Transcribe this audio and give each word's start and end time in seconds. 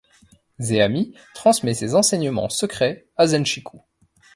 Zeami 0.57 1.13
transmet 1.35 1.75
ses 1.75 1.93
enseignements 1.93 2.49
secrets 2.49 3.05
à 3.17 3.27
Zenchiku. 3.27 3.83